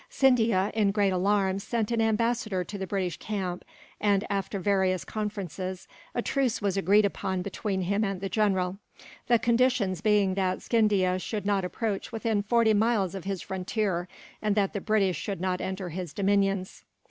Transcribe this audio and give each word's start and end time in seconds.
Scindia, 0.09 0.71
in 0.73 0.89
great 0.89 1.13
alarm, 1.13 1.59
sent 1.59 1.91
an 1.91 2.01
ambassador 2.01 2.63
to 2.63 2.75
the 2.75 2.87
British 2.87 3.17
camp 3.17 3.63
and, 3.99 4.25
after 4.31 4.57
various 4.57 5.05
conferences, 5.05 5.87
a 6.15 6.23
truce 6.23 6.59
was 6.59 6.75
agreed 6.75 7.05
upon 7.05 7.43
between 7.43 7.81
him 7.83 8.03
and 8.03 8.19
the 8.19 8.27
general; 8.27 8.79
the 9.27 9.37
conditions 9.37 10.01
being 10.01 10.33
that 10.33 10.63
Scindia 10.63 11.19
should 11.19 11.45
not 11.45 11.63
approach 11.63 12.11
within 12.11 12.41
forty 12.41 12.73
miles 12.73 13.13
of 13.13 13.25
his 13.25 13.43
frontier, 13.43 14.07
and 14.41 14.55
that 14.55 14.73
the 14.73 14.81
British 14.81 15.17
should 15.17 15.39
not 15.39 15.61
enter 15.61 15.89
his 15.89 16.13
dominions. 16.13 16.83